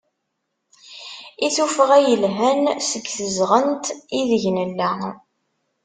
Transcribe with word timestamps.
I 1.45 1.47
tuffɣa 1.55 1.97
yelhan 2.07 2.61
seg 2.89 3.05
tezɣent 3.15 3.85
ideg 4.19 4.43
nella. 4.55 4.91